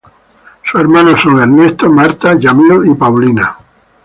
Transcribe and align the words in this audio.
Sus 0.63 0.81
hermanos 0.81 1.21
son 1.21 1.39
Ernesto, 1.39 1.87
Martha, 1.87 2.33
Yamil 2.35 2.89
y 2.91 2.95
Paulina. 2.95 3.55